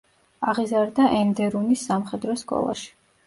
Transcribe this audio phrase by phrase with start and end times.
[0.53, 2.89] აღიზარდა ენდერუნის სამხედრო სკოლაში.